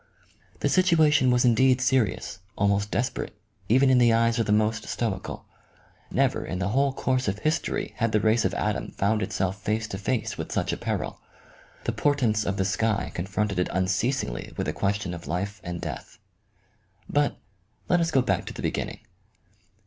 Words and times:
The 0.61 0.67
situation 0.67 1.29
was 1.29 1.45
indeed 1.45 1.79
serious, 1.79 2.39
almost 2.55 2.89
desperate, 2.89 3.37
even 3.69 3.91
in 3.91 3.99
the 3.99 4.13
eyes 4.13 4.39
of 4.39 4.47
the 4.47 4.51
most 4.51 4.87
stoical. 4.87 5.45
Never, 6.09 6.43
in 6.43 6.57
the 6.57 6.69
whole 6.69 6.91
course 6.91 7.27
of 7.27 7.37
history 7.37 7.93
had 7.97 8.11
the 8.11 8.19
race 8.19 8.43
of 8.43 8.55
Adam 8.55 8.89
found 8.93 9.21
itself 9.21 9.61
face 9.61 9.87
to 9.89 9.99
face 9.99 10.39
with 10.39 10.51
such 10.51 10.73
a 10.73 10.77
peril. 10.77 11.21
The 11.83 11.91
portents 11.91 12.45
of 12.45 12.57
the 12.57 12.65
sky 12.65 13.11
con 13.13 13.27
fronted 13.27 13.59
it 13.59 13.69
unceasingly 13.71 14.51
with 14.57 14.67
a 14.67 14.73
question 14.73 15.13
of 15.13 15.27
life 15.27 15.61
and 15.63 15.79
death. 15.79 16.17
But, 17.07 17.37
let 17.87 17.99
us 17.99 18.09
go 18.09 18.23
back 18.23 18.45
to 18.45 18.53
the 18.53 18.63
beginning. 18.63 19.01